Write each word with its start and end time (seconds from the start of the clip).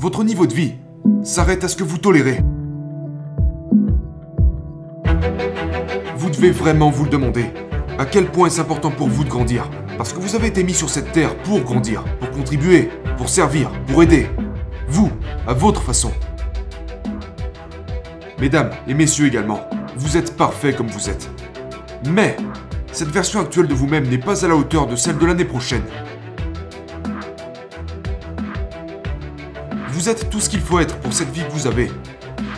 votre 0.00 0.24
niveau 0.24 0.46
de 0.46 0.54
vie 0.54 0.76
s'arrête 1.22 1.62
à 1.62 1.68
ce 1.68 1.76
que 1.76 1.84
vous 1.84 1.98
tolérez. 1.98 2.40
Vous 6.16 6.30
devez 6.30 6.50
vraiment 6.52 6.88
vous 6.88 7.04
le 7.04 7.10
demander. 7.10 7.44
À 7.98 8.06
quel 8.06 8.24
point 8.24 8.46
est-ce 8.46 8.62
important 8.62 8.90
pour 8.90 9.08
vous 9.10 9.24
de 9.24 9.28
grandir 9.28 9.68
Parce 9.98 10.14
que 10.14 10.18
vous 10.18 10.34
avez 10.34 10.46
été 10.46 10.64
mis 10.64 10.72
sur 10.72 10.88
cette 10.88 11.12
terre 11.12 11.36
pour 11.42 11.60
grandir, 11.60 12.02
pour 12.18 12.30
contribuer, 12.30 12.88
pour 13.18 13.28
servir, 13.28 13.70
pour 13.88 14.02
aider. 14.02 14.26
Vous, 14.88 15.10
à 15.46 15.52
votre 15.52 15.82
façon. 15.82 16.12
Mesdames 18.40 18.70
et 18.88 18.94
messieurs 18.94 19.26
également, 19.26 19.68
vous 19.96 20.16
êtes 20.16 20.34
parfaits 20.34 20.76
comme 20.76 20.88
vous 20.88 21.10
êtes. 21.10 21.28
Mais, 22.08 22.38
cette 22.90 23.10
version 23.10 23.38
actuelle 23.38 23.68
de 23.68 23.74
vous-même 23.74 24.08
n'est 24.08 24.16
pas 24.16 24.46
à 24.46 24.48
la 24.48 24.56
hauteur 24.56 24.86
de 24.86 24.96
celle 24.96 25.18
de 25.18 25.26
l'année 25.26 25.44
prochaine. 25.44 25.84
Vous 30.00 30.08
êtes 30.08 30.30
tout 30.30 30.40
ce 30.40 30.48
qu'il 30.48 30.60
faut 30.60 30.78
être 30.78 30.98
pour 31.00 31.12
cette 31.12 31.30
vie 31.30 31.42
que 31.42 31.52
vous 31.52 31.66
avez. 31.66 31.90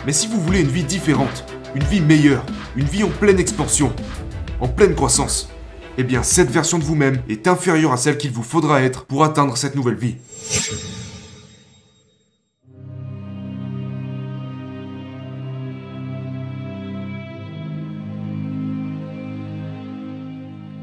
Mais 0.05 0.13
si 0.13 0.27
vous 0.27 0.39
voulez 0.39 0.61
une 0.61 0.69
vie 0.69 0.85
différente, 0.85 1.43
une 1.75 1.83
vie 1.83 1.99
meilleure, 1.99 2.45
une 2.77 2.85
vie 2.85 3.03
en 3.03 3.09
pleine 3.09 3.37
expansion, 3.37 3.91
en 4.61 4.69
pleine 4.69 4.95
croissance, 4.95 5.49
eh 5.97 6.05
bien 6.05 6.23
cette 6.23 6.49
version 6.49 6.79
de 6.79 6.85
vous-même 6.85 7.21
est 7.27 7.45
inférieure 7.45 7.91
à 7.91 7.97
celle 7.97 8.17
qu'il 8.17 8.31
vous 8.31 8.43
faudra 8.43 8.81
être 8.81 9.03
pour 9.03 9.25
atteindre 9.25 9.57
cette 9.57 9.75
nouvelle 9.75 9.97
vie. 9.97 10.15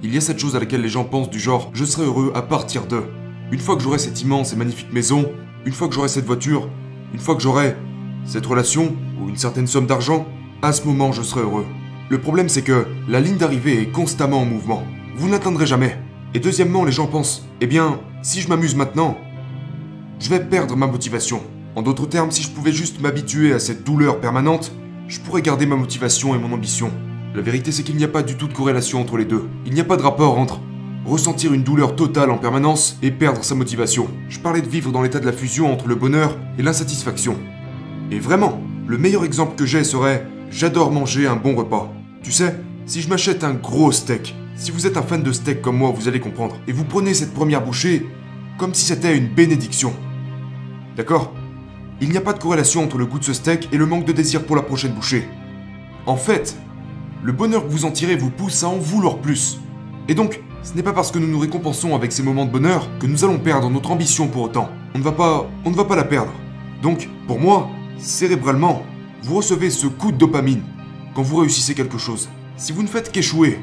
Il 0.02 0.14
y 0.14 0.18
a 0.18 0.20
cette 0.20 0.38
chose 0.38 0.56
à 0.56 0.60
laquelle 0.60 0.82
les 0.82 0.90
gens 0.90 1.04
pensent 1.04 1.30
du 1.30 1.40
genre 1.40 1.70
je 1.72 1.86
serai 1.86 2.04
heureux 2.04 2.32
à 2.34 2.42
partir 2.42 2.86
de. 2.86 3.02
Une 3.52 3.58
fois 3.58 3.74
que 3.74 3.82
j'aurai 3.82 3.98
cette 3.98 4.22
immense 4.22 4.52
et 4.52 4.56
magnifique 4.56 4.92
maison, 4.92 5.28
une 5.66 5.72
fois 5.72 5.88
que 5.88 5.94
j'aurai 5.94 6.06
cette 6.06 6.24
voiture, 6.24 6.68
une 7.12 7.18
fois 7.18 7.34
que 7.34 7.42
j'aurai 7.42 7.74
cette 8.24 8.46
relation 8.46 8.94
ou 9.20 9.28
une 9.28 9.36
certaine 9.36 9.66
somme 9.66 9.86
d'argent, 9.86 10.24
à 10.62 10.72
ce 10.72 10.86
moment 10.86 11.10
je 11.10 11.22
serai 11.22 11.40
heureux. 11.40 11.66
Le 12.10 12.20
problème 12.20 12.48
c'est 12.48 12.62
que 12.62 12.86
la 13.08 13.18
ligne 13.18 13.38
d'arrivée 13.38 13.82
est 13.82 13.90
constamment 13.90 14.42
en 14.42 14.44
mouvement. 14.44 14.84
Vous 15.16 15.28
n'atteindrez 15.28 15.66
jamais. 15.66 15.98
Et 16.32 16.38
deuxièmement, 16.38 16.84
les 16.84 16.92
gens 16.92 17.08
pensent, 17.08 17.44
eh 17.60 17.66
bien, 17.66 17.98
si 18.22 18.40
je 18.40 18.48
m'amuse 18.48 18.76
maintenant, 18.76 19.18
je 20.20 20.30
vais 20.30 20.38
perdre 20.38 20.76
ma 20.76 20.86
motivation. 20.86 21.42
En 21.74 21.82
d'autres 21.82 22.06
termes, 22.06 22.30
si 22.30 22.42
je 22.42 22.50
pouvais 22.50 22.70
juste 22.70 23.00
m'habituer 23.00 23.52
à 23.52 23.58
cette 23.58 23.82
douleur 23.82 24.20
permanente, 24.20 24.70
je 25.08 25.18
pourrais 25.18 25.42
garder 25.42 25.66
ma 25.66 25.74
motivation 25.74 26.36
et 26.36 26.38
mon 26.38 26.52
ambition. 26.52 26.92
La 27.34 27.42
vérité 27.42 27.72
c'est 27.72 27.82
qu'il 27.82 27.96
n'y 27.96 28.04
a 28.04 28.08
pas 28.08 28.22
du 28.22 28.36
tout 28.36 28.46
de 28.46 28.54
corrélation 28.54 29.00
entre 29.00 29.16
les 29.16 29.24
deux. 29.24 29.48
Il 29.66 29.74
n'y 29.74 29.80
a 29.80 29.84
pas 29.84 29.96
de 29.96 30.02
rapport 30.02 30.38
entre 30.38 30.60
ressentir 31.04 31.52
une 31.52 31.62
douleur 31.62 31.96
totale 31.96 32.30
en 32.30 32.38
permanence 32.38 32.98
et 33.02 33.10
perdre 33.10 33.42
sa 33.42 33.54
motivation. 33.54 34.08
Je 34.28 34.38
parlais 34.38 34.62
de 34.62 34.68
vivre 34.68 34.92
dans 34.92 35.02
l'état 35.02 35.20
de 35.20 35.26
la 35.26 35.32
fusion 35.32 35.72
entre 35.72 35.88
le 35.88 35.94
bonheur 35.94 36.36
et 36.58 36.62
l'insatisfaction. 36.62 37.36
Et 38.10 38.18
vraiment, 38.18 38.60
le 38.86 38.98
meilleur 38.98 39.24
exemple 39.24 39.56
que 39.56 39.66
j'ai 39.66 39.84
serait 39.84 40.26
j'adore 40.50 40.92
manger 40.92 41.26
un 41.26 41.36
bon 41.36 41.54
repas. 41.54 41.92
Tu 42.22 42.32
sais, 42.32 42.56
si 42.86 43.00
je 43.00 43.08
m'achète 43.08 43.44
un 43.44 43.54
gros 43.54 43.92
steak, 43.92 44.34
si 44.56 44.70
vous 44.70 44.86
êtes 44.86 44.96
un 44.96 45.02
fan 45.02 45.22
de 45.22 45.32
steak 45.32 45.62
comme 45.62 45.76
moi, 45.76 45.92
vous 45.94 46.08
allez 46.08 46.20
comprendre, 46.20 46.56
et 46.66 46.72
vous 46.72 46.84
prenez 46.84 47.14
cette 47.14 47.32
première 47.32 47.64
bouchée 47.64 48.06
comme 48.58 48.74
si 48.74 48.84
c'était 48.84 49.16
une 49.16 49.28
bénédiction. 49.28 49.92
D'accord? 50.96 51.32
Il 52.02 52.10
n'y 52.10 52.16
a 52.16 52.22
pas 52.22 52.32
de 52.32 52.38
corrélation 52.38 52.82
entre 52.82 52.98
le 52.98 53.06
goût 53.06 53.18
de 53.18 53.24
ce 53.24 53.32
steak 53.32 53.68
et 53.72 53.76
le 53.76 53.86
manque 53.86 54.04
de 54.04 54.12
désir 54.12 54.44
pour 54.44 54.56
la 54.56 54.62
prochaine 54.62 54.92
bouchée. 54.92 55.26
En 56.06 56.16
fait, 56.16 56.56
le 57.22 57.32
bonheur 57.32 57.66
que 57.66 57.70
vous 57.70 57.84
en 57.84 57.90
tirez 57.90 58.16
vous 58.16 58.30
pousse 58.30 58.64
à 58.64 58.68
en 58.68 58.76
vouloir 58.76 59.18
plus. 59.18 59.60
Et 60.08 60.14
donc, 60.14 60.42
ce 60.62 60.74
n'est 60.74 60.82
pas 60.82 60.92
parce 60.92 61.10
que 61.10 61.18
nous 61.18 61.26
nous 61.26 61.38
récompensons 61.38 61.94
avec 61.94 62.12
ces 62.12 62.22
moments 62.22 62.44
de 62.44 62.50
bonheur 62.50 62.86
que 62.98 63.06
nous 63.06 63.24
allons 63.24 63.38
perdre 63.38 63.70
notre 63.70 63.90
ambition 63.90 64.28
pour 64.28 64.42
autant. 64.42 64.68
On 64.94 64.98
ne 64.98 65.04
va 65.04 65.12
pas, 65.12 65.48
on 65.64 65.70
ne 65.70 65.74
va 65.74 65.84
pas 65.84 65.96
la 65.96 66.04
perdre. 66.04 66.32
Donc, 66.82 67.08
pour 67.26 67.40
moi, 67.40 67.70
cérébralement, 67.98 68.82
vous 69.22 69.36
recevez 69.36 69.70
ce 69.70 69.86
coup 69.86 70.12
de 70.12 70.18
dopamine 70.18 70.62
quand 71.14 71.22
vous 71.22 71.38
réussissez 71.38 71.74
quelque 71.74 71.98
chose. 71.98 72.28
Si 72.56 72.72
vous 72.72 72.82
ne 72.82 72.88
faites 72.88 73.10
qu'échouer, 73.10 73.58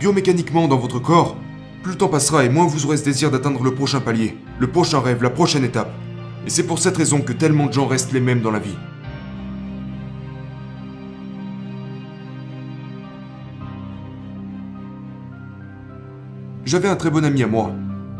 biomécaniquement 0.00 0.68
dans 0.68 0.76
votre 0.76 0.98
corps, 0.98 1.36
plus 1.82 1.92
le 1.92 1.98
temps 1.98 2.08
passera 2.08 2.44
et 2.44 2.48
moins 2.48 2.66
vous 2.66 2.84
aurez 2.84 2.98
ce 2.98 3.04
désir 3.04 3.30
d'atteindre 3.30 3.62
le 3.62 3.74
prochain 3.74 4.00
palier, 4.00 4.36
le 4.58 4.66
prochain 4.66 5.00
rêve, 5.00 5.22
la 5.22 5.30
prochaine 5.30 5.64
étape. 5.64 5.92
Et 6.46 6.50
c'est 6.50 6.66
pour 6.66 6.78
cette 6.78 6.96
raison 6.96 7.20
que 7.20 7.32
tellement 7.32 7.66
de 7.66 7.72
gens 7.72 7.86
restent 7.86 8.12
les 8.12 8.20
mêmes 8.20 8.42
dans 8.42 8.50
la 8.50 8.58
vie. 8.58 8.76
J'avais 16.68 16.88
un 16.88 16.96
très 16.96 17.08
bon 17.08 17.24
ami 17.24 17.42
à 17.42 17.46
moi. 17.46 17.72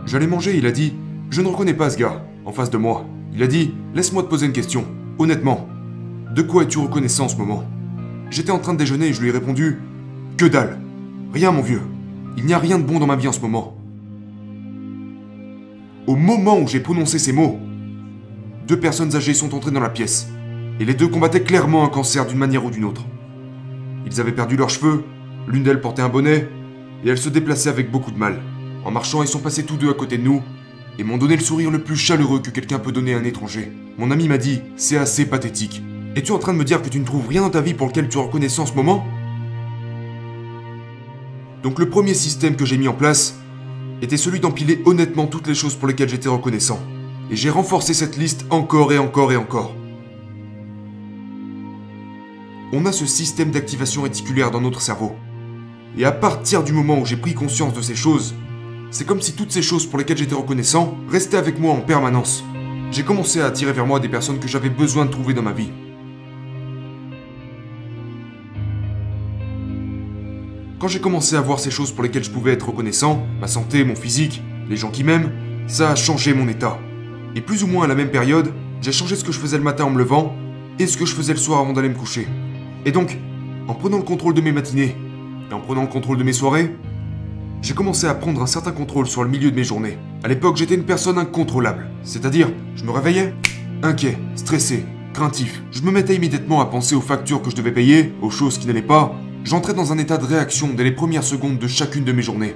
J'allais 0.07 0.27
manger, 0.27 0.57
il 0.57 0.65
a 0.65 0.71
dit 0.71 0.95
Je 1.29 1.43
ne 1.43 1.49
reconnais 1.49 1.75
pas 1.75 1.91
ce 1.91 1.99
gars, 1.99 2.25
en 2.47 2.51
face 2.51 2.71
de 2.71 2.79
moi. 2.79 3.05
Il 3.35 3.43
a 3.43 3.47
dit 3.47 3.75
Laisse-moi 3.95 4.23
te 4.23 4.29
poser 4.29 4.47
une 4.47 4.55
question. 4.55 4.87
Honnêtement, 5.19 5.69
de 6.35 6.41
quoi 6.41 6.63
es-tu 6.63 6.79
reconnaissant 6.79 7.27
en 7.27 7.29
ce 7.29 7.37
moment? 7.37 7.65
J'étais 8.31 8.51
en 8.51 8.59
train 8.59 8.73
de 8.73 8.79
déjeuner 8.79 9.09
et 9.09 9.13
je 9.13 9.21
lui 9.21 9.29
ai 9.29 9.33
répondu 9.33 9.83
Que 10.39 10.47
dalle 10.47 10.81
Rien, 11.35 11.53
mon 11.53 11.61
vieux. 11.61 11.83
Il 12.39 12.47
n'y 12.47 12.55
a 12.55 12.59
rien 12.59 12.79
de 12.79 12.85
bon 12.85 12.99
dans 12.99 13.07
ma 13.07 13.17
vie 13.17 13.29
en 13.29 13.33
ce 13.33 13.41
moment. 13.41 13.77
Au 16.07 16.17
moment 16.17 16.59
où 16.59 16.67
j'ai 16.67 16.81
prononcé 16.81 17.19
ces 17.19 17.35
mots, 17.35 17.59
deux 18.67 18.81
personnes 18.81 19.15
âgées 19.15 19.35
sont 19.35 19.55
entrées 19.55 19.73
dans 19.73 19.81
la 19.81 19.91
pièce, 19.91 20.27
et 20.81 20.87
les 20.87 20.95
deux 20.95 21.09
combattaient 21.09 21.43
clairement 21.43 21.85
un 21.85 21.91
cancer 21.91 22.25
d'une 22.25 22.39
manière 22.39 22.65
ou 22.65 22.71
d'une 22.71 22.87
autre. 22.87 23.05
Ils 24.07 24.23
avaient 24.23 24.33
perdu 24.33 24.57
leurs 24.57 24.71
cheveux, 24.71 25.05
l'une 25.49 25.65
d'elles 25.65 25.83
portait 25.83 26.01
un 26.01 26.09
bonnet, 26.09 26.49
et 27.05 27.09
elle 27.09 27.19
se 27.19 27.29
déplaçait 27.29 27.69
avec 27.69 27.91
beaucoup 27.91 28.11
de 28.11 28.19
mal. 28.19 28.41
En 28.85 28.91
marchant, 28.91 29.23
ils 29.23 29.29
sont 29.29 29.41
passés 29.41 29.65
tous 29.65 29.77
deux 29.77 29.91
à 29.91 29.95
côté 29.95 30.19
de 30.19 30.23
nous, 30.23 30.43
et 30.99 31.05
m'ont 31.05 31.19
donné 31.19 31.37
le 31.37 31.43
sourire 31.43 31.71
le 31.71 31.83
plus 31.83 31.97
chaleureux 31.97 32.41
que 32.41 32.51
quelqu'un 32.51 32.79
peut 32.79 32.93
donner 32.93 33.15
à 33.15 33.19
un 33.19 33.25
étranger. 33.25 33.71
Mon 33.99 34.11
ami 34.11 34.29
m'a 34.29 34.39
dit 34.39 34.61
C'est 34.77 34.97
assez 34.97 35.27
pathétique. 35.27 35.83
Es-tu 36.17 36.33
en 36.33 36.39
train 36.39 36.53
de 36.53 36.59
me 36.59 36.65
dire 36.65 36.83
que 36.83 36.89
tu 36.89 36.99
ne 36.99 37.05
trouves 37.05 37.29
rien 37.29 37.43
dans 37.43 37.51
ta 37.51 37.61
vie 37.61 37.75
pour 37.75 37.87
lequel 37.87 38.09
tu 38.09 38.19
es 38.19 38.21
reconnaissant 38.21 38.65
en 38.65 38.67
ce 38.67 38.75
moment? 38.75 39.07
Donc 41.63 41.79
le 41.79 41.89
premier 41.89 42.15
système 42.15 42.57
que 42.57 42.65
j'ai 42.65 42.79
mis 42.79 42.89
en 42.89 42.95
place 42.95 43.39
était 44.03 44.17
celui 44.17 44.41
d'empiler 44.41 44.83
honnêtement 44.85 45.27
toutes 45.27 45.47
les 45.47 45.55
choses 45.55 45.75
pour 45.75 45.89
lesquelles 45.89 46.09
j'étais 46.09 46.29
reconnaissant. 46.29 46.81
Et 47.31 47.37
j'ai 47.37 47.51
renforcé 47.51 47.95
cette 47.95 48.17
liste 48.17 48.47
encore 48.51 48.93
et 48.93 48.99
encore 48.99 49.33
et 49.33 49.37
encore. 49.37 49.75
On 52.73 52.87
a 52.87 52.93
ce 52.93 53.07
système 53.07 53.51
d'activation 53.51 54.03
réticulaire 54.03 54.51
dans 54.51 54.61
notre 54.61 54.81
cerveau. 54.81 55.17
Et 55.97 56.04
à 56.04 56.12
partir 56.12 56.62
du 56.62 56.72
moment 56.72 56.99
où 56.99 57.06
j'ai 57.06 57.16
pris 57.16 57.34
conscience 57.34 57.75
de 57.75 57.82
ces 57.82 57.97
choses, 57.97 58.34
c'est 58.91 59.06
comme 59.06 59.21
si 59.21 59.34
toutes 59.34 59.53
ces 59.53 59.62
choses 59.62 59.87
pour 59.87 59.99
lesquelles 59.99 60.19
j'étais 60.19 60.34
reconnaissant 60.34 60.97
restaient 61.10 61.37
avec 61.37 61.59
moi 61.59 61.72
en 61.72 61.81
permanence. 61.81 62.44
J'ai 62.91 63.03
commencé 63.03 63.41
à 63.41 63.47
attirer 63.47 63.72
vers 63.72 63.87
moi 63.87 64.00
des 64.00 64.09
personnes 64.09 64.38
que 64.38 64.49
j'avais 64.49 64.71
besoin 64.71 65.04
de 65.04 65.10
trouver 65.10 65.34
dans 65.34 65.43
ma 65.43 65.53
vie. 65.53 65.71
Quand 70.78 70.88
j'ai 70.88 71.00
commencé 71.00 71.34
à 71.34 71.41
voir 71.41 71.59
ces 71.59 71.71
choses 71.71 71.91
pour 71.91 72.05
lesquelles 72.05 72.25
je 72.25 72.31
pouvais 72.31 72.53
être 72.53 72.69
reconnaissant, 72.69 73.26
ma 73.41 73.49
santé, 73.49 73.84
mon 73.84 73.97
physique, 73.97 74.43
les 74.70 74.76
gens 74.76 74.91
qui 74.91 75.03
m'aiment, 75.03 75.32
ça 75.66 75.91
a 75.91 75.97
changé 75.97 76.32
mon 76.32 76.49
état. 76.49 76.78
Et 77.34 77.41
plus 77.41 77.65
ou 77.65 77.66
moins 77.66 77.84
à 77.84 77.88
la 77.88 77.94
même 77.94 78.10
période, 78.10 78.53
j'ai 78.81 78.93
changé 78.93 79.16
ce 79.16 79.25
que 79.25 79.32
je 79.32 79.38
faisais 79.38 79.59
le 79.59 79.65
matin 79.65 79.84
en 79.84 79.91
me 79.91 79.99
levant 79.99 80.34
et 80.78 80.87
ce 80.87 80.97
que 80.97 81.05
je 81.05 81.15
faisais 81.15 81.32
le 81.32 81.38
soir 81.38 81.60
avant 81.60 81.72
d'aller 81.72 81.88
me 81.88 81.94
coucher. 81.94 82.28
Et 82.87 82.93
donc, 82.93 83.19
en 83.66 83.75
prenant 83.75 83.99
le 83.99 84.05
contrôle 84.05 84.34
de 84.34 84.41
mes 84.41 84.53
matinées 84.53 84.97
et 85.51 85.55
en 85.55 85.61
prenant 85.61 85.83
le 85.83 85.89
contrôle 85.89 86.19
de 86.19 86.25
mes 86.25 86.33
soirées, 86.33 86.75
j'ai 87.63 87.75
commencé 87.75 88.07
à 88.07 88.15
prendre 88.15 88.43
un 88.43 88.47
certain 88.47 88.73
contrôle 88.73 89.07
sur 89.07 89.25
le 89.25 89.31
milieu 89.31 89.51
de 89.51 89.57
mes 89.57 89.65
journées. 89.65 89.99
À 90.23 90.29
l'époque, 90.29 90.57
j'étais 90.57 90.75
une 90.75 90.85
personne 90.85 91.19
incontrôlable. 91.19 91.89
C'est-à-dire, 92.03 92.49
je 92.77 92.85
me 92.85 92.91
réveillais, 92.91 93.35
inquiet, 93.83 94.19
stressé, 94.37 94.85
craintif. 95.13 95.63
Je 95.73 95.83
me 95.83 95.91
mettais 95.91 96.15
immédiatement 96.15 96.61
à 96.61 96.67
penser 96.67 96.95
aux 96.95 97.01
factures 97.01 97.43
que 97.43 97.51
je 97.51 97.57
devais 97.57 97.73
payer, 97.73 98.15
aux 98.23 98.31
choses 98.31 98.59
qui 98.59 98.67
n'allaient 98.67 98.83
pas, 98.83 99.15
J'entrais 99.45 99.73
dans 99.73 99.93
un 99.93 99.99
état 99.99 100.19
de 100.19 100.27
réaction 100.27 100.75
dès 100.75 100.85
les 100.85 100.93
premières 100.93 101.25
secondes 101.25 101.59
de 101.59 101.67
chacune 101.67 102.05
de 102.05 102.13
mes 102.13 102.21
journées. 102.21 102.55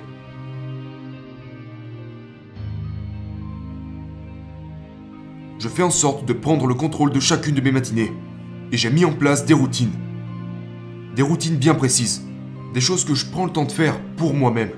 Je 5.59 5.69
fais 5.69 5.83
en 5.83 5.91
sorte 5.91 6.27
de 6.27 6.33
prendre 6.33 6.67
le 6.67 6.75
contrôle 6.75 7.11
de 7.11 7.19
chacune 7.19 7.55
de 7.55 7.63
mes 7.63 7.73
matinées. 7.73 8.13
Et 8.73 8.77
j'ai 8.77 8.91
mis 8.91 9.05
en 9.07 9.13
place 9.13 9.47
des 9.47 9.55
routines. 9.55 9.93
Des 11.15 11.23
routines 11.23 11.57
bien 11.57 11.75
précises. 11.75 12.27
Des 12.73 12.81
choses 12.81 13.05
que 13.05 13.15
je 13.15 13.27
prends 13.27 13.45
le 13.45 13.53
temps 13.53 13.65
de 13.65 13.73
faire 13.73 14.01
pour 14.17 14.33
moi-même. 14.33 14.71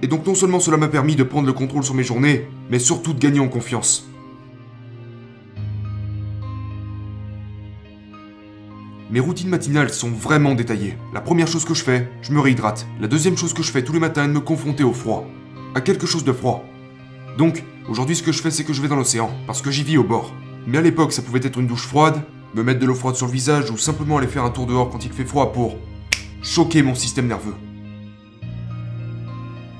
Et 0.00 0.06
donc 0.06 0.26
non 0.26 0.34
seulement 0.34 0.60
cela 0.60 0.78
m'a 0.78 0.88
permis 0.88 1.14
de 1.14 1.22
prendre 1.22 1.46
le 1.46 1.52
contrôle 1.52 1.84
sur 1.84 1.94
mes 1.94 2.02
journées, 2.02 2.48
mais 2.70 2.78
surtout 2.78 3.12
de 3.12 3.18
gagner 3.18 3.40
en 3.40 3.48
confiance. 3.48 4.08
Mes 9.10 9.20
routines 9.20 9.50
matinales 9.50 9.90
sont 9.90 10.10
vraiment 10.10 10.54
détaillées. 10.54 10.96
La 11.12 11.20
première 11.20 11.46
chose 11.46 11.66
que 11.66 11.74
je 11.74 11.84
fais, 11.84 12.10
je 12.22 12.32
me 12.32 12.40
réhydrate. 12.40 12.86
La 12.98 13.08
deuxième 13.08 13.36
chose 13.36 13.52
que 13.52 13.62
je 13.62 13.70
fais 13.70 13.84
tous 13.84 13.92
les 13.92 14.00
matins 14.00 14.24
est 14.24 14.28
de 14.28 14.32
me 14.32 14.40
confronter 14.40 14.82
au 14.82 14.92
froid. 14.92 15.26
À 15.74 15.82
quelque 15.82 16.06
chose 16.06 16.24
de 16.24 16.32
froid. 16.32 16.64
Donc, 17.36 17.62
aujourd'hui 17.88 18.16
ce 18.16 18.22
que 18.22 18.32
je 18.32 18.40
fais 18.40 18.50
c'est 18.50 18.64
que 18.64 18.72
je 18.72 18.80
vais 18.80 18.88
dans 18.88 18.96
l'océan, 18.96 19.30
parce 19.46 19.60
que 19.60 19.70
j'y 19.70 19.84
vis 19.84 19.98
au 19.98 20.04
bord. 20.04 20.32
Mais 20.66 20.78
à 20.78 20.82
l'époque 20.82 21.12
ça 21.12 21.20
pouvait 21.20 21.40
être 21.44 21.60
une 21.60 21.66
douche 21.66 21.86
froide, 21.86 22.22
me 22.54 22.62
mettre 22.62 22.80
de 22.80 22.86
l'eau 22.86 22.94
froide 22.94 23.16
sur 23.16 23.26
le 23.26 23.32
visage 23.32 23.70
ou 23.70 23.76
simplement 23.76 24.16
aller 24.16 24.28
faire 24.28 24.44
un 24.44 24.50
tour 24.50 24.66
dehors 24.66 24.88
quand 24.88 25.04
il 25.04 25.12
fait 25.12 25.24
froid 25.24 25.52
pour 25.52 25.76
choquer 26.44 26.82
mon 26.82 26.94
système 26.94 27.26
nerveux. 27.26 27.54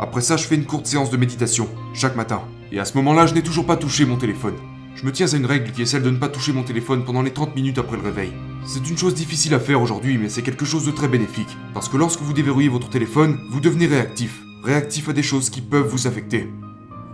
Après 0.00 0.22
ça 0.22 0.36
je 0.36 0.44
fais 0.44 0.54
une 0.54 0.64
courte 0.64 0.86
séance 0.86 1.10
de 1.10 1.16
méditation, 1.18 1.68
chaque 1.92 2.16
matin. 2.16 2.40
Et 2.72 2.80
à 2.80 2.86
ce 2.86 2.96
moment-là 2.96 3.26
je 3.26 3.34
n'ai 3.34 3.42
toujours 3.42 3.66
pas 3.66 3.76
touché 3.76 4.06
mon 4.06 4.16
téléphone. 4.16 4.56
Je 4.96 5.04
me 5.04 5.12
tiens 5.12 5.30
à 5.30 5.36
une 5.36 5.44
règle 5.44 5.72
qui 5.72 5.82
est 5.82 5.86
celle 5.86 6.02
de 6.02 6.10
ne 6.10 6.16
pas 6.16 6.28
toucher 6.28 6.52
mon 6.52 6.62
téléphone 6.62 7.04
pendant 7.04 7.20
les 7.20 7.32
30 7.32 7.54
minutes 7.54 7.78
après 7.78 7.98
le 7.98 8.02
réveil. 8.02 8.32
C'est 8.64 8.88
une 8.88 8.96
chose 8.96 9.14
difficile 9.14 9.52
à 9.52 9.60
faire 9.60 9.82
aujourd'hui, 9.82 10.16
mais 10.16 10.30
c'est 10.30 10.42
quelque 10.42 10.64
chose 10.64 10.86
de 10.86 10.90
très 10.90 11.08
bénéfique. 11.08 11.54
Parce 11.74 11.88
que 11.88 11.98
lorsque 11.98 12.22
vous 12.22 12.32
déverrouillez 12.32 12.68
votre 12.68 12.88
téléphone, 12.88 13.38
vous 13.50 13.60
devenez 13.60 13.86
réactif. 13.86 14.40
Réactif 14.62 15.08
à 15.10 15.12
des 15.12 15.22
choses 15.22 15.50
qui 15.50 15.60
peuvent 15.60 15.88
vous 15.88 16.06
affecter. 16.06 16.48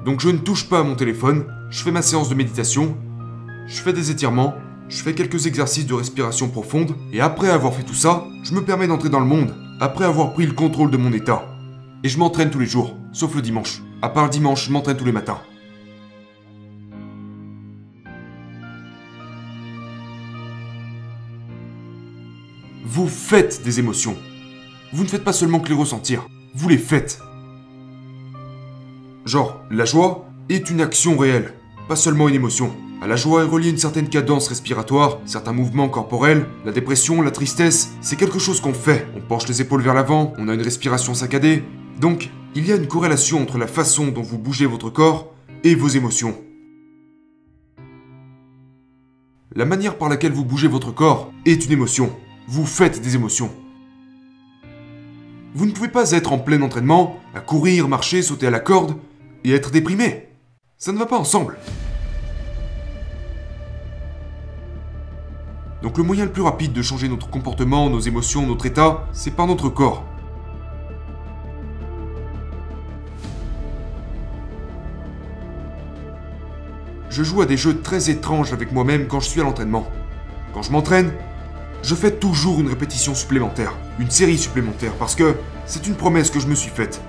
Donc 0.04 0.20
je 0.20 0.28
ne 0.28 0.38
touche 0.38 0.68
pas 0.68 0.80
à 0.80 0.84
mon 0.84 0.94
téléphone, 0.94 1.46
je 1.70 1.82
fais 1.82 1.90
ma 1.90 2.02
séance 2.02 2.28
de 2.28 2.34
méditation, 2.34 2.96
je 3.66 3.80
fais 3.80 3.92
des 3.92 4.10
étirements, 4.10 4.54
je 4.90 5.02
fais 5.02 5.14
quelques 5.14 5.46
exercices 5.46 5.86
de 5.86 5.94
respiration 5.94 6.48
profonde, 6.48 6.96
et 7.12 7.20
après 7.20 7.48
avoir 7.48 7.72
fait 7.72 7.84
tout 7.84 7.94
ça, 7.94 8.26
je 8.42 8.52
me 8.54 8.64
permets 8.64 8.88
d'entrer 8.88 9.08
dans 9.08 9.20
le 9.20 9.26
monde, 9.26 9.54
après 9.80 10.04
avoir 10.04 10.34
pris 10.34 10.46
le 10.46 10.52
contrôle 10.52 10.90
de 10.90 10.96
mon 10.96 11.12
état. 11.12 11.46
Et 12.02 12.08
je 12.08 12.18
m'entraîne 12.18 12.50
tous 12.50 12.58
les 12.58 12.66
jours, 12.66 12.96
sauf 13.12 13.34
le 13.36 13.40
dimanche. 13.40 13.82
À 14.02 14.08
part 14.08 14.24
le 14.24 14.30
dimanche, 14.30 14.66
je 14.66 14.72
m'entraîne 14.72 14.96
tous 14.96 15.04
les 15.04 15.12
matins. 15.12 15.38
Vous 22.84 23.06
faites 23.06 23.62
des 23.62 23.78
émotions. 23.78 24.16
Vous 24.92 25.04
ne 25.04 25.08
faites 25.08 25.22
pas 25.22 25.32
seulement 25.32 25.60
que 25.60 25.68
les 25.68 25.74
ressentir, 25.74 26.26
vous 26.54 26.68
les 26.68 26.78
faites. 26.78 27.20
Genre, 29.24 29.62
la 29.70 29.84
joie 29.84 30.26
est 30.48 30.68
une 30.68 30.80
action 30.80 31.16
réelle, 31.16 31.54
pas 31.86 31.94
seulement 31.94 32.28
une 32.28 32.34
émotion. 32.34 32.74
À 33.02 33.06
la 33.06 33.16
joie 33.16 33.42
est 33.42 33.46
reliée 33.46 33.70
une 33.70 33.78
certaine 33.78 34.10
cadence 34.10 34.48
respiratoire, 34.48 35.20
certains 35.24 35.54
mouvements 35.54 35.88
corporels, 35.88 36.44
la 36.66 36.72
dépression, 36.72 37.22
la 37.22 37.30
tristesse, 37.30 37.92
c'est 38.02 38.16
quelque 38.16 38.38
chose 38.38 38.60
qu'on 38.60 38.74
fait. 38.74 39.06
On 39.16 39.22
penche 39.22 39.48
les 39.48 39.62
épaules 39.62 39.80
vers 39.80 39.94
l'avant, 39.94 40.34
on 40.36 40.48
a 40.48 40.54
une 40.54 40.60
respiration 40.60 41.14
saccadée. 41.14 41.64
Donc, 41.98 42.28
il 42.54 42.66
y 42.66 42.72
a 42.72 42.76
une 42.76 42.88
corrélation 42.88 43.40
entre 43.40 43.56
la 43.56 43.66
façon 43.66 44.08
dont 44.08 44.20
vous 44.20 44.36
bougez 44.36 44.66
votre 44.66 44.90
corps 44.90 45.32
et 45.64 45.74
vos 45.74 45.88
émotions. 45.88 46.36
La 49.56 49.64
manière 49.64 49.96
par 49.96 50.10
laquelle 50.10 50.32
vous 50.32 50.44
bougez 50.44 50.68
votre 50.68 50.92
corps 50.92 51.32
est 51.46 51.64
une 51.64 51.72
émotion. 51.72 52.10
Vous 52.48 52.66
faites 52.66 53.00
des 53.00 53.14
émotions. 53.14 53.50
Vous 55.54 55.64
ne 55.64 55.72
pouvez 55.72 55.88
pas 55.88 56.10
être 56.10 56.34
en 56.34 56.38
plein 56.38 56.60
entraînement, 56.60 57.18
à 57.34 57.40
courir, 57.40 57.88
marcher, 57.88 58.20
sauter 58.20 58.46
à 58.46 58.50
la 58.50 58.60
corde, 58.60 58.96
et 59.42 59.52
être 59.52 59.70
déprimé. 59.70 60.28
Ça 60.76 60.92
ne 60.92 60.98
va 60.98 61.06
pas 61.06 61.18
ensemble. 61.18 61.56
Donc 65.82 65.96
le 65.96 66.04
moyen 66.04 66.26
le 66.26 66.32
plus 66.32 66.42
rapide 66.42 66.72
de 66.72 66.82
changer 66.82 67.08
notre 67.08 67.30
comportement, 67.30 67.88
nos 67.88 68.00
émotions, 68.00 68.46
notre 68.46 68.66
état, 68.66 69.06
c'est 69.12 69.30
par 69.30 69.46
notre 69.46 69.70
corps. 69.70 70.04
Je 77.08 77.22
joue 77.24 77.40
à 77.40 77.46
des 77.46 77.56
jeux 77.56 77.80
très 77.80 78.10
étranges 78.10 78.52
avec 78.52 78.72
moi-même 78.72 79.06
quand 79.08 79.20
je 79.20 79.28
suis 79.28 79.40
à 79.40 79.44
l'entraînement. 79.44 79.86
Quand 80.52 80.62
je 80.62 80.70
m'entraîne, 80.70 81.12
je 81.82 81.94
fais 81.94 82.12
toujours 82.12 82.60
une 82.60 82.68
répétition 82.68 83.14
supplémentaire, 83.14 83.72
une 83.98 84.10
série 84.10 84.38
supplémentaire, 84.38 84.92
parce 84.92 85.14
que 85.14 85.34
c'est 85.64 85.86
une 85.86 85.94
promesse 85.94 86.30
que 86.30 86.40
je 86.40 86.46
me 86.46 86.54
suis 86.54 86.70
faite. 86.70 87.00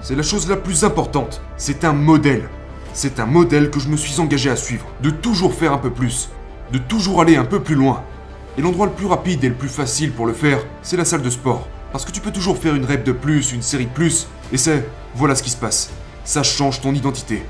C'est 0.00 0.16
la 0.16 0.22
chose 0.22 0.48
la 0.48 0.56
plus 0.56 0.82
importante, 0.82 1.42
c'est 1.56 1.84
un 1.84 1.92
modèle. 1.92 2.48
C'est 2.94 3.20
un 3.20 3.26
modèle 3.26 3.70
que 3.70 3.78
je 3.78 3.88
me 3.88 3.96
suis 3.96 4.18
engagé 4.18 4.48
à 4.50 4.56
suivre, 4.56 4.86
de 5.02 5.10
toujours 5.10 5.54
faire 5.54 5.72
un 5.72 5.78
peu 5.78 5.90
plus, 5.90 6.30
de 6.72 6.78
toujours 6.78 7.20
aller 7.20 7.36
un 7.36 7.44
peu 7.44 7.60
plus 7.60 7.74
loin. 7.74 8.02
Et 8.56 8.62
l'endroit 8.62 8.86
le 8.86 8.92
plus 8.92 9.06
rapide 9.06 9.44
et 9.44 9.48
le 9.48 9.54
plus 9.54 9.68
facile 9.68 10.12
pour 10.12 10.26
le 10.26 10.32
faire, 10.32 10.58
c'est 10.82 10.96
la 10.96 11.04
salle 11.04 11.22
de 11.22 11.30
sport. 11.30 11.68
Parce 11.92 12.04
que 12.04 12.10
tu 12.10 12.20
peux 12.20 12.32
toujours 12.32 12.58
faire 12.58 12.74
une 12.74 12.84
rep 12.84 13.04
de 13.04 13.12
plus, 13.12 13.52
une 13.52 13.62
série 13.62 13.86
de 13.86 13.90
plus, 13.90 14.26
et 14.52 14.56
c'est, 14.58 14.86
voilà 15.14 15.34
ce 15.34 15.42
qui 15.42 15.50
se 15.50 15.56
passe. 15.56 15.90
Ça 16.24 16.42
change 16.42 16.80
ton 16.80 16.92
identité. 16.94 17.42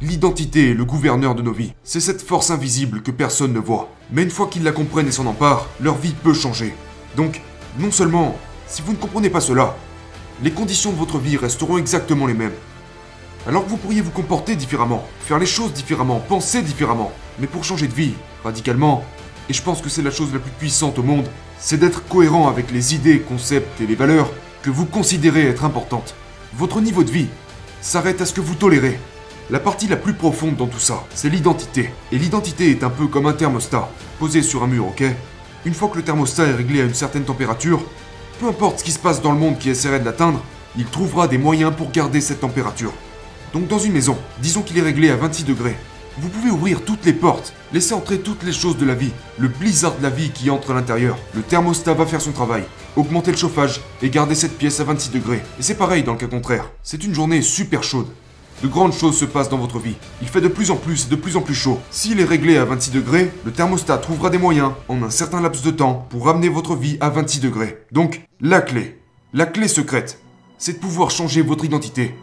L'identité 0.00 0.70
est 0.70 0.74
le 0.74 0.84
gouverneur 0.84 1.34
de 1.34 1.42
nos 1.42 1.52
vies. 1.52 1.72
C'est 1.82 2.00
cette 2.00 2.22
force 2.22 2.50
invisible 2.50 3.02
que 3.02 3.10
personne 3.10 3.52
ne 3.52 3.58
voit. 3.58 3.90
Mais 4.12 4.22
une 4.22 4.30
fois 4.30 4.46
qu'ils 4.46 4.62
la 4.62 4.72
comprennent 4.72 5.08
et 5.08 5.12
s'en 5.12 5.26
emparent, 5.26 5.68
leur 5.80 5.96
vie 5.96 6.14
peut 6.22 6.34
changer. 6.34 6.74
Donc, 7.16 7.40
non 7.78 7.90
seulement, 7.90 8.36
si 8.66 8.82
vous 8.82 8.92
ne 8.92 8.98
comprenez 8.98 9.30
pas 9.30 9.40
cela, 9.40 9.74
les 10.42 10.50
conditions 10.50 10.92
de 10.92 10.98
votre 10.98 11.18
vie 11.18 11.36
resteront 11.36 11.78
exactement 11.78 12.26
les 12.26 12.34
mêmes. 12.34 12.52
Alors 13.48 13.64
que 13.64 13.70
vous 13.70 13.76
pourriez 13.76 14.00
vous 14.00 14.10
comporter 14.10 14.56
différemment, 14.56 15.06
faire 15.20 15.38
les 15.38 15.46
choses 15.46 15.72
différemment, 15.72 16.18
penser 16.18 16.62
différemment. 16.62 17.12
Mais 17.38 17.46
pour 17.46 17.62
changer 17.62 17.86
de 17.86 17.94
vie, 17.94 18.14
radicalement, 18.42 19.04
et 19.48 19.52
je 19.52 19.62
pense 19.62 19.80
que 19.80 19.88
c'est 19.88 20.02
la 20.02 20.10
chose 20.10 20.32
la 20.32 20.40
plus 20.40 20.50
puissante 20.50 20.98
au 20.98 21.04
monde, 21.04 21.28
c'est 21.60 21.78
d'être 21.78 22.06
cohérent 22.08 22.48
avec 22.48 22.72
les 22.72 22.96
idées, 22.96 23.20
concepts 23.20 23.80
et 23.80 23.86
les 23.86 23.94
valeurs 23.94 24.32
que 24.62 24.70
vous 24.70 24.84
considérez 24.84 25.46
être 25.46 25.64
importantes. 25.64 26.16
Votre 26.54 26.80
niveau 26.80 27.04
de 27.04 27.10
vie 27.12 27.28
s'arrête 27.80 28.20
à 28.20 28.26
ce 28.26 28.34
que 28.34 28.40
vous 28.40 28.56
tolérez. 28.56 28.98
La 29.48 29.60
partie 29.60 29.86
la 29.86 29.96
plus 29.96 30.14
profonde 30.14 30.56
dans 30.56 30.66
tout 30.66 30.80
ça, 30.80 31.04
c'est 31.14 31.30
l'identité. 31.30 31.92
Et 32.10 32.18
l'identité 32.18 32.72
est 32.72 32.82
un 32.82 32.90
peu 32.90 33.06
comme 33.06 33.26
un 33.26 33.32
thermostat, 33.32 33.88
posé 34.18 34.42
sur 34.42 34.64
un 34.64 34.66
mur, 34.66 34.88
ok? 34.88 35.04
Une 35.64 35.74
fois 35.74 35.88
que 35.88 35.98
le 35.98 36.02
thermostat 36.02 36.46
est 36.46 36.54
réglé 36.54 36.80
à 36.80 36.84
une 36.84 36.94
certaine 36.94 37.24
température, 37.24 37.80
peu 38.40 38.48
importe 38.48 38.80
ce 38.80 38.84
qui 38.84 38.90
se 38.90 38.98
passe 38.98 39.22
dans 39.22 39.30
le 39.30 39.38
monde 39.38 39.58
qui 39.58 39.70
essaierait 39.70 40.00
de 40.00 40.04
l'atteindre, 40.04 40.42
il 40.76 40.86
trouvera 40.86 41.28
des 41.28 41.38
moyens 41.38 41.72
pour 41.76 41.92
garder 41.92 42.20
cette 42.20 42.40
température. 42.40 42.92
Donc 43.52 43.68
dans 43.68 43.78
une 43.78 43.92
maison, 43.92 44.16
disons 44.40 44.62
qu'il 44.62 44.78
est 44.78 44.82
réglé 44.82 45.10
à 45.10 45.16
26 45.16 45.44
degrés, 45.44 45.76
vous 46.18 46.28
pouvez 46.30 46.50
ouvrir 46.50 46.82
toutes 46.82 47.04
les 47.04 47.12
portes, 47.12 47.52
laisser 47.72 47.92
entrer 47.92 48.20
toutes 48.20 48.42
les 48.42 48.52
choses 48.52 48.78
de 48.78 48.86
la 48.86 48.94
vie, 48.94 49.12
le 49.38 49.48
blizzard 49.48 49.96
de 49.98 50.02
la 50.02 50.08
vie 50.10 50.30
qui 50.30 50.48
entre 50.48 50.70
à 50.70 50.74
l'intérieur. 50.74 51.18
Le 51.34 51.42
thermostat 51.42 51.92
va 51.92 52.06
faire 52.06 52.22
son 52.22 52.32
travail, 52.32 52.62
augmenter 52.96 53.32
le 53.32 53.36
chauffage 53.36 53.82
et 54.00 54.08
garder 54.08 54.34
cette 54.34 54.56
pièce 54.56 54.80
à 54.80 54.84
26 54.84 55.10
degrés. 55.10 55.42
Et 55.58 55.62
c'est 55.62 55.74
pareil 55.74 56.02
dans 56.02 56.12
le 56.12 56.18
cas 56.18 56.26
contraire. 56.26 56.70
C'est 56.82 57.04
une 57.04 57.14
journée 57.14 57.42
super 57.42 57.82
chaude. 57.82 58.08
De 58.62 58.68
grandes 58.68 58.94
choses 58.94 59.18
se 59.18 59.26
passent 59.26 59.50
dans 59.50 59.58
votre 59.58 59.78
vie. 59.78 59.96
Il 60.22 60.28
fait 60.28 60.40
de 60.40 60.48
plus 60.48 60.70
en 60.70 60.76
plus 60.76 61.04
et 61.04 61.10
de 61.10 61.16
plus 61.16 61.36
en 61.36 61.42
plus 61.42 61.54
chaud. 61.54 61.78
S'il 61.90 62.18
est 62.20 62.24
réglé 62.24 62.56
à 62.56 62.64
26 62.64 62.90
degrés, 62.92 63.30
le 63.44 63.52
thermostat 63.52 63.98
trouvera 63.98 64.30
des 64.30 64.38
moyens, 64.38 64.72
en 64.88 65.02
un 65.02 65.10
certain 65.10 65.42
laps 65.42 65.62
de 65.62 65.70
temps, 65.70 66.06
pour 66.08 66.24
ramener 66.24 66.48
votre 66.48 66.74
vie 66.74 66.96
à 67.00 67.10
26 67.10 67.40
degrés. 67.40 67.84
Donc, 67.92 68.22
la 68.40 68.62
clé, 68.62 68.98
la 69.34 69.44
clé 69.44 69.68
secrète, 69.68 70.18
c'est 70.56 70.74
de 70.74 70.78
pouvoir 70.78 71.10
changer 71.10 71.42
votre 71.42 71.66
identité. 71.66 72.14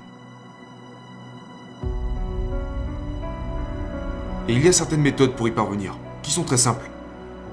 Et 4.50 4.54
il 4.54 4.66
y 4.66 4.68
a 4.68 4.74
certaines 4.74 5.02
méthodes 5.02 5.36
pour 5.36 5.48
y 5.48 5.52
parvenir, 5.52 5.98
qui 6.22 6.32
sont 6.32 6.44
très 6.44 6.58
simples. 6.58 6.90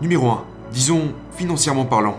Numéro 0.03 0.29
1. 0.29 0.45
Disons, 0.73 1.13
financièrement 1.37 1.85
parlant. 1.85 2.17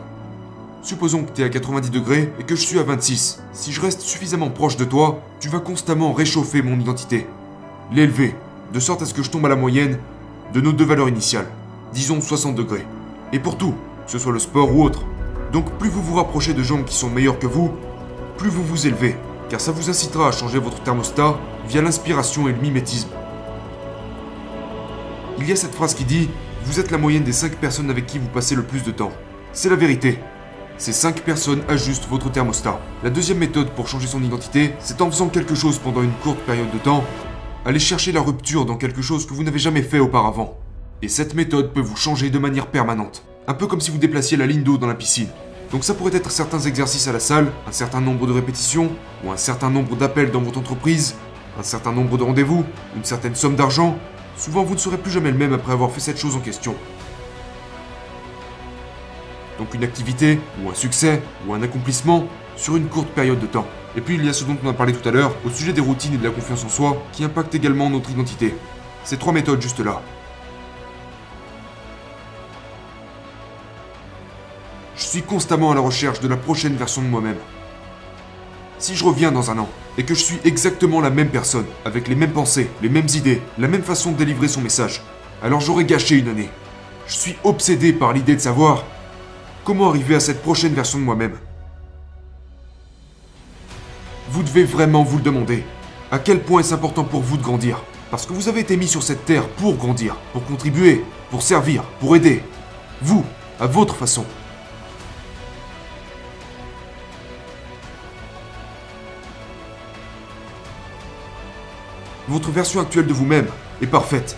Supposons 0.82 1.24
que 1.24 1.32
tu 1.32 1.42
es 1.42 1.46
à 1.46 1.50
90 1.50 1.90
degrés 1.90 2.32
et 2.40 2.44
que 2.44 2.56
je 2.56 2.66
suis 2.66 2.80
à 2.80 2.84
26. 2.84 3.44
Si 3.52 3.74
je 3.74 3.82
reste 3.82 4.00
suffisamment 4.00 4.50
proche 4.50 4.78
de 4.78 4.86
toi, 4.86 5.20
tu 5.42 5.50
vas 5.50 5.60
constamment 5.60 6.14
réchauffer 6.14 6.62
mon 6.62 6.80
identité. 6.80 7.28
L'élever, 7.92 8.34
de 8.74 8.80
sorte 8.80 9.02
à 9.02 9.06
ce 9.06 9.14
que 9.14 9.24
je 9.24 9.30
tombe 9.30 9.46
à 9.46 9.50
la 9.50 9.58
moyenne 9.58 10.00
de 10.54 10.62
nos 10.62 10.72
deux 10.72 10.86
valeurs 10.86 11.10
initiales. 11.10 11.48
Disons 11.94 12.22
60 12.22 12.56
degrés. 12.56 12.88
Et 13.34 13.40
pour 13.40 13.58
tout, 13.58 13.76
que 14.06 14.12
ce 14.12 14.20
soit 14.20 14.32
le 14.32 14.40
sport 14.40 14.74
ou 14.74 14.84
autre. 14.84 15.04
Donc 15.52 15.70
plus 15.74 15.90
vous 15.90 16.02
vous 16.02 16.16
rapprochez 16.16 16.54
de 16.54 16.64
gens 16.64 16.82
qui 16.84 16.96
sont 16.96 17.10
meilleurs 17.10 17.40
que 17.40 17.48
vous, 17.48 17.72
plus 18.38 18.50
vous 18.50 18.64
vous 18.64 18.88
élevez, 18.88 19.18
car 19.50 19.60
ça 19.60 19.74
vous 19.74 19.90
incitera 19.90 20.30
à 20.30 20.32
changer 20.32 20.60
votre 20.60 20.82
thermostat 20.82 21.38
via 21.68 21.82
l'inspiration 21.82 22.48
et 22.48 22.54
le 22.54 22.62
mimétisme. 22.62 23.10
Il 25.42 25.50
y 25.50 25.54
a 25.54 25.56
cette 25.56 25.74
phrase 25.74 25.96
qui 25.96 26.06
dit 26.06 26.30
Vous 26.66 26.80
êtes 26.80 26.92
la 26.92 27.00
moyenne 27.00 27.24
des 27.24 27.32
5 27.32 27.56
personnes 27.56 27.90
avec 27.90 28.06
qui 28.06 28.20
vous 28.20 28.28
passez 28.28 28.54
le 28.54 28.62
plus 28.62 28.84
de 28.84 28.92
temps. 28.92 29.12
C'est 29.54 29.72
la 29.72 29.76
vérité. 29.76 30.20
Ces 30.78 30.94
5 30.94 31.22
personnes 31.22 31.64
ajustent 31.68 32.08
votre 32.08 32.32
thermostat. 32.32 32.80
La 33.04 33.10
deuxième 33.10 33.40
méthode 33.40 33.72
pour 33.72 33.88
changer 33.88 34.06
son 34.06 34.22
identité, 34.22 34.74
c'est 34.78 35.02
en 35.02 35.10
faisant 35.10 35.30
quelque 35.30 35.56
chose 35.56 35.80
pendant 35.80 36.04
une 36.04 36.12
courte 36.12 36.38
période 36.42 36.70
de 36.72 36.78
temps, 36.78 37.04
aller 37.66 37.80
chercher 37.80 38.12
la 38.12 38.22
rupture 38.22 38.66
dans 38.66 38.78
quelque 38.78 39.02
chose 39.02 39.26
que 39.26 39.34
vous 39.34 39.44
n'avez 39.44 39.58
jamais 39.58 39.82
fait 39.82 39.98
auparavant. 39.98 40.60
Et 41.02 41.08
cette 41.08 41.34
méthode 41.34 41.74
peut 41.74 41.82
vous 41.82 41.96
changer 41.96 42.30
de 42.30 42.38
manière 42.38 42.68
permanente. 42.68 43.24
Un 43.48 43.56
peu 43.56 43.66
comme 43.66 43.82
si 43.82 43.90
vous 43.90 43.98
déplaciez 43.98 44.38
la 44.38 44.46
ligne 44.46 44.62
d'eau 44.62 44.78
dans 44.78 44.86
la 44.86 44.94
piscine. 44.94 45.30
Donc 45.72 45.84
ça 45.84 45.96
pourrait 45.96 46.16
être 46.16 46.30
certains 46.30 46.60
exercices 46.60 47.08
à 47.08 47.14
la 47.14 47.20
salle, 47.20 47.52
un 47.68 47.72
certain 47.72 48.00
nombre 48.00 48.28
de 48.28 48.34
répétitions, 48.34 48.92
ou 49.26 49.32
un 49.32 49.38
certain 49.38 49.72
nombre 49.72 49.96
d'appels 49.96 50.30
dans 50.30 50.42
votre 50.42 50.60
entreprise, 50.60 51.16
un 51.60 51.64
certain 51.64 51.94
nombre 51.94 52.20
de 52.20 52.24
rendez-vous, 52.24 52.64
une 52.96 53.04
certaine 53.04 53.34
somme 53.34 53.56
d'argent, 53.56 53.98
souvent 54.38 54.64
vous 54.64 54.74
ne 54.74 54.80
serez 54.80 54.98
plus 54.98 55.12
jamais 55.12 55.32
le 55.32 55.38
même 55.38 55.54
après 55.54 55.74
avoir 55.74 55.92
fait 55.92 56.00
cette 56.00 56.18
chose 56.18 56.36
en 56.36 56.40
question. 56.40 56.76
Donc 59.58 59.74
une 59.74 59.84
activité, 59.84 60.40
ou 60.64 60.70
un 60.70 60.74
succès, 60.74 61.22
ou 61.48 61.54
un 61.54 61.62
accomplissement, 61.62 62.26
sur 62.56 62.76
une 62.78 62.88
courte 62.88 63.10
période 63.10 63.40
de 63.40 63.46
temps. 63.46 63.68
Et 63.96 64.02
puis 64.02 64.16
il 64.16 64.26
y 64.26 64.30
a 64.30 64.34
ce 64.34 64.44
dont 64.44 64.58
on 64.64 64.70
a 64.70 64.74
parlé 64.74 64.94
tout 64.94 65.08
à 65.08 65.12
l'heure, 65.12 65.36
au 65.46 65.50
sujet 65.50 65.74
des 65.74 65.82
routines 65.82 66.14
et 66.14 66.18
de 66.18 66.24
la 66.24 66.32
confiance 66.32 66.64
en 66.64 66.70
soi, 66.70 66.98
qui 67.12 67.24
impactent 67.24 67.56
également 67.56 67.90
notre 67.90 68.10
identité. 68.10 68.56
Ces 69.04 69.18
trois 69.18 69.34
méthodes 69.34 69.62
juste 69.62 69.80
là. 69.80 70.02
Je 74.96 75.04
suis 75.04 75.22
constamment 75.24 75.72
à 75.72 75.76
la 75.76 75.82
recherche 75.82 76.20
de 76.22 76.28
la 76.28 76.38
prochaine 76.38 76.76
version 76.76 77.02
de 77.02 77.08
moi-même. 77.08 77.38
Si 78.78 78.96
je 78.96 79.04
reviens 79.04 79.32
dans 79.32 79.52
un 79.52 79.58
an, 79.58 79.70
et 79.98 80.04
que 80.04 80.14
je 80.14 80.24
suis 80.24 80.40
exactement 80.46 81.02
la 81.02 81.10
même 81.10 81.30
personne, 81.30 81.66
avec 81.86 82.08
les 82.08 82.16
mêmes 82.16 82.32
pensées, 82.32 82.70
les 82.82 82.90
mêmes 82.90 83.08
idées, 83.14 83.42
la 83.58 83.68
même 83.68 83.84
façon 83.84 84.12
de 84.12 84.18
délivrer 84.18 84.48
son 84.48 84.62
message, 84.62 85.02
alors 85.44 85.60
j'aurais 85.60 85.86
gâché 85.86 86.18
une 86.18 86.30
année. 86.30 86.50
Je 87.08 87.16
suis 87.16 87.36
obsédé 87.44 87.94
par 87.94 88.14
l'idée 88.14 88.36
de 88.36 88.42
savoir 88.42 88.86
comment 89.64 89.90
arriver 89.90 90.16
à 90.16 90.20
cette 90.20 90.42
prochaine 90.42 90.74
version 90.74 91.00
de 91.00 91.04
moi-même. 91.04 91.38
Vous 94.30 94.44
devez 94.44 94.64
vraiment 94.64 95.04
vous 95.04 95.18
le 95.18 95.24
demander. 95.24 95.64
à 96.12 96.20
quel 96.20 96.42
point 96.42 96.60
est-ce 96.60 96.74
important 96.74 97.06
pour 97.06 97.22
vous 97.22 97.38
de 97.38 97.42
grandir? 97.42 97.82
Parce 98.12 98.26
que 98.26 98.34
vous 98.34 98.50
avez 98.50 98.60
été 98.60 98.76
mis 98.76 98.88
sur 98.88 99.02
cette 99.02 99.26
terre 99.26 99.48
pour 99.48 99.76
grandir, 99.78 100.18
pour 100.34 100.46
contribuer, 100.46 101.06
pour 101.30 101.42
servir, 101.42 101.84
pour 102.02 102.16
aider. 102.18 102.44
Vous, 103.02 103.26
à 103.60 103.66
votre 103.66 103.96
façon. 103.96 104.26
Votre 112.28 112.52
version 112.52 112.80
actuelle 112.80 113.08
de 113.08 113.14
vous-même 113.14 113.48
est 113.82 113.88
parfaite. 113.88 114.38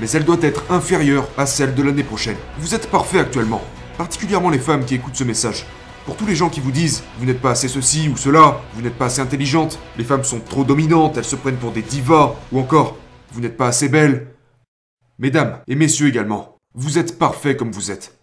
Mais 0.00 0.10
elle 0.10 0.24
doit 0.24 0.38
être 0.42 0.64
inférieure 0.70 1.28
à 1.38 1.46
celle 1.46 1.74
de 1.74 1.82
l'année 1.82 2.02
prochaine. 2.02 2.36
Vous 2.58 2.74
êtes 2.74 2.90
parfait 2.90 3.20
actuellement, 3.20 3.62
particulièrement 3.98 4.50
les 4.50 4.58
femmes 4.58 4.84
qui 4.84 4.94
écoutent 4.96 5.16
ce 5.16 5.24
message. 5.24 5.64
Pour 6.06 6.16
tous 6.16 6.26
les 6.26 6.34
gens 6.34 6.48
qui 6.48 6.60
vous 6.60 6.72
disent 6.72 7.04
vous 7.18 7.26
n'êtes 7.26 7.40
pas 7.40 7.52
assez 7.52 7.68
ceci 7.68 8.08
ou 8.08 8.16
cela, 8.16 8.60
vous 8.74 8.82
n'êtes 8.82 8.96
pas 8.96 9.06
assez 9.06 9.20
intelligente, 9.20 9.78
les 9.96 10.04
femmes 10.04 10.24
sont 10.24 10.40
trop 10.40 10.64
dominantes, 10.64 11.16
elles 11.16 11.24
se 11.24 11.36
prennent 11.36 11.56
pour 11.56 11.72
des 11.72 11.82
divas, 11.82 12.34
ou 12.50 12.58
encore 12.58 12.96
vous 13.32 13.40
n'êtes 13.40 13.56
pas 13.56 13.68
assez 13.68 13.88
belle. 13.88 14.28
Mesdames 15.18 15.58
et 15.68 15.76
messieurs 15.76 16.08
également, 16.08 16.56
vous 16.74 16.98
êtes 16.98 17.18
parfait 17.18 17.54
comme 17.54 17.70
vous 17.70 17.90
êtes. 17.90 18.18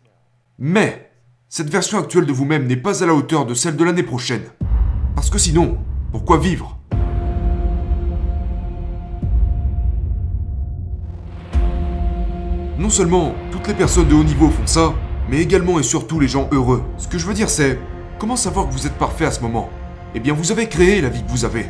Mais 0.59 1.11
cette 1.47 1.69
version 1.69 1.99
actuelle 1.99 2.25
de 2.25 2.33
vous-même 2.33 2.67
n'est 2.67 2.75
pas 2.75 3.03
à 3.03 3.05
la 3.05 3.13
hauteur 3.13 3.45
de 3.45 3.53
celle 3.53 3.77
de 3.77 3.83
l'année 3.85 4.03
prochaine. 4.03 4.43
Parce 5.15 5.29
que 5.29 5.37
sinon, 5.37 5.77
pourquoi 6.11 6.39
vivre? 6.39 6.77
Non 12.77 12.91
seulement 12.91 13.33
toutes 13.51 13.67
les 13.67 13.73
personnes 13.73 14.07
de 14.07 14.13
haut 14.13 14.23
niveau 14.23 14.51
font 14.51 14.67
ça, 14.67 14.93
mais 15.31 15.41
également 15.41 15.79
et 15.79 15.83
surtout 15.83 16.19
les 16.19 16.27
gens 16.27 16.47
heureux. 16.51 16.83
Ce 16.99 17.07
que 17.07 17.17
je 17.17 17.25
veux 17.25 17.33
dire 17.33 17.49
c'est, 17.49 17.79
comment 18.19 18.35
savoir 18.35 18.67
que 18.67 18.73
vous 18.73 18.85
êtes 18.85 18.99
parfait 18.99 19.25
à 19.25 19.31
ce 19.31 19.41
moment? 19.41 19.71
Eh 20.13 20.19
bien 20.19 20.33
vous 20.33 20.51
avez 20.51 20.69
créé 20.69 21.01
la 21.01 21.09
vie 21.09 21.23
que 21.23 21.31
vous 21.31 21.43
avez. 21.43 21.65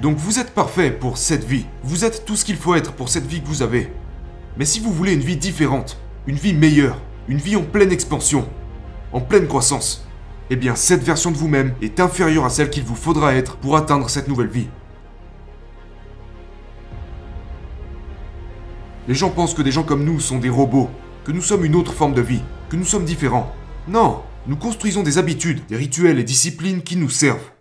Donc 0.00 0.18
vous 0.18 0.38
êtes 0.38 0.54
parfait 0.54 0.92
pour 0.92 1.18
cette 1.18 1.42
vie. 1.42 1.66
Vous 1.82 2.04
êtes 2.04 2.24
tout 2.24 2.36
ce 2.36 2.44
qu'il 2.44 2.54
faut 2.54 2.76
être 2.76 2.92
pour 2.92 3.08
cette 3.08 3.26
vie 3.26 3.42
que 3.42 3.48
vous 3.48 3.62
avez. 3.62 3.92
Mais 4.56 4.64
si 4.64 4.78
vous 4.78 4.92
voulez 4.92 5.14
une 5.14 5.20
vie 5.20 5.36
différente, 5.36 5.98
une 6.28 6.36
vie 6.36 6.54
meilleure, 6.54 7.00
une 7.26 7.38
vie 7.38 7.56
en 7.56 7.64
pleine 7.64 7.90
expansion, 7.90 8.46
en 9.12 9.20
pleine 9.20 9.48
croissance, 9.48 10.06
eh 10.50 10.54
bien 10.54 10.76
cette 10.76 11.02
version 11.02 11.32
de 11.32 11.36
vous-même 11.36 11.74
est 11.82 11.98
inférieure 11.98 12.44
à 12.44 12.50
celle 12.50 12.70
qu'il 12.70 12.84
vous 12.84 12.94
faudra 12.94 13.34
être 13.34 13.56
pour 13.56 13.76
atteindre 13.76 14.08
cette 14.08 14.28
nouvelle 14.28 14.46
vie. 14.46 14.68
Les 19.08 19.14
gens 19.14 19.30
pensent 19.30 19.54
que 19.54 19.62
des 19.62 19.70
gens 19.70 19.84
comme 19.84 20.04
nous 20.04 20.18
sont 20.18 20.38
des 20.38 20.48
robots, 20.48 20.90
que 21.24 21.30
nous 21.30 21.40
sommes 21.40 21.64
une 21.64 21.76
autre 21.76 21.92
forme 21.92 22.14
de 22.14 22.20
vie, 22.20 22.42
que 22.68 22.74
nous 22.74 22.84
sommes 22.84 23.04
différents. 23.04 23.54
Non, 23.86 24.22
nous 24.48 24.56
construisons 24.56 25.04
des 25.04 25.18
habitudes, 25.18 25.64
des 25.68 25.76
rituels 25.76 26.18
et 26.18 26.24
disciplines 26.24 26.82
qui 26.82 26.96
nous 26.96 27.08
servent. 27.08 27.55